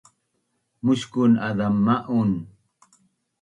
[0.83, 2.31] Muskun azam ma’un